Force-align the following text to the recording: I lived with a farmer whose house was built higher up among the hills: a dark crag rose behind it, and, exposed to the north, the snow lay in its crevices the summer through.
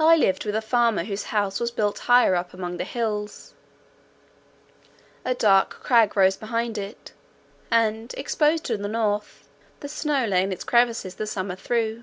I 0.00 0.16
lived 0.16 0.44
with 0.44 0.56
a 0.56 0.60
farmer 0.60 1.04
whose 1.04 1.26
house 1.30 1.60
was 1.60 1.70
built 1.70 2.00
higher 2.10 2.34
up 2.34 2.52
among 2.52 2.78
the 2.78 2.82
hills: 2.84 3.54
a 5.24 5.36
dark 5.36 5.70
crag 5.70 6.16
rose 6.16 6.36
behind 6.36 6.78
it, 6.78 7.12
and, 7.70 8.12
exposed 8.14 8.64
to 8.64 8.76
the 8.76 8.88
north, 8.88 9.48
the 9.78 9.88
snow 9.88 10.26
lay 10.26 10.42
in 10.42 10.50
its 10.50 10.64
crevices 10.64 11.14
the 11.14 11.28
summer 11.28 11.54
through. 11.54 12.02